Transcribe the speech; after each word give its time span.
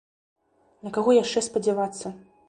На 0.87 0.93
каго 0.95 1.13
яшчэ 1.17 1.43
спадзявацца? 1.49 2.13